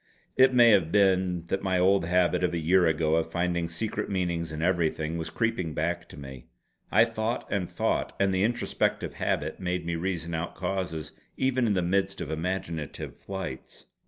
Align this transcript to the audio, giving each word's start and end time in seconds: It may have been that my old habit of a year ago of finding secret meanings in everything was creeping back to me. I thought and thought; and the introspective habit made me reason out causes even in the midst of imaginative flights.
It 0.35 0.51
may 0.51 0.71
have 0.71 0.91
been 0.91 1.45
that 1.49 1.61
my 1.61 1.77
old 1.77 2.05
habit 2.05 2.43
of 2.43 2.55
a 2.55 2.59
year 2.59 2.87
ago 2.87 3.17
of 3.17 3.31
finding 3.31 3.69
secret 3.69 4.09
meanings 4.09 4.51
in 4.51 4.63
everything 4.63 5.15
was 5.19 5.29
creeping 5.29 5.75
back 5.75 6.09
to 6.09 6.17
me. 6.17 6.47
I 6.91 7.05
thought 7.05 7.45
and 7.51 7.69
thought; 7.69 8.15
and 8.19 8.33
the 8.33 8.41
introspective 8.41 9.13
habit 9.13 9.59
made 9.59 9.85
me 9.85 9.95
reason 9.95 10.33
out 10.33 10.55
causes 10.55 11.11
even 11.37 11.67
in 11.67 11.75
the 11.75 11.83
midst 11.83 12.19
of 12.19 12.31
imaginative 12.31 13.15
flights. 13.15 13.85